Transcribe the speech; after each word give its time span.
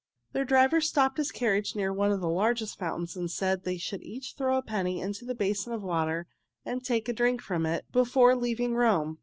Their 0.31 0.45
driver 0.45 0.81
stopped 0.81 1.19
his 1.19 1.31
carriage 1.31 1.75
near 1.75 1.93
one 1.93 2.11
of 2.11 2.21
the 2.21 2.27
largest 2.27 2.73
of 2.73 2.79
the 2.79 2.85
fountains 2.85 3.15
and 3.15 3.29
said 3.29 3.61
they 3.63 3.77
should 3.77 4.01
each 4.01 4.33
throw 4.33 4.57
a 4.57 4.63
penny 4.63 4.99
into 4.99 5.25
the 5.25 5.35
basin 5.35 5.73
of 5.73 5.83
water 5.83 6.25
and 6.65 6.83
take 6.83 7.07
a 7.07 7.13
drink 7.13 7.39
from 7.39 7.67
it 7.67 7.85
before 7.91 8.35
leaving 8.35 8.73
Rome. 8.73 9.19